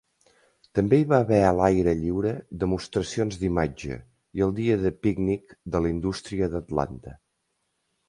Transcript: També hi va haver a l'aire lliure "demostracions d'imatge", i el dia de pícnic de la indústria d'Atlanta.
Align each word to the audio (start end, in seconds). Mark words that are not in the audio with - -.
També 0.77 0.97
hi 1.01 1.03
va 1.11 1.19
haver 1.25 1.41
a 1.47 1.51
l'aire 1.57 1.93
lliure 1.99 2.31
"demostracions 2.65 3.39
d'imatge", 3.43 4.01
i 4.41 4.47
el 4.49 4.59
dia 4.63 4.81
de 4.89 4.95
pícnic 5.05 5.57
de 5.77 5.87
la 5.87 5.97
indústria 5.97 6.53
d'Atlanta. 6.57 7.19